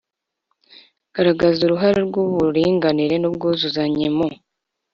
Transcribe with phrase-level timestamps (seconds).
[1.13, 4.27] Garagaza uruhare rw’uburinganire n’ubwuzuzanye mu